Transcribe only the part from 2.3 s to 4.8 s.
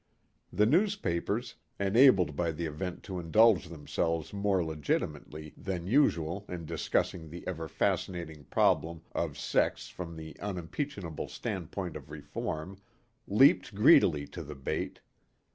by the event to indulge themselves more